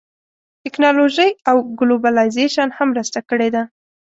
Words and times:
ټیکنالوژۍ 0.63 1.31
او 1.49 1.55
ګلوبلایزېشن 1.79 2.69
هم 2.77 2.87
مرسته 2.93 3.19
کړې 3.29 3.49
ده 3.55 3.63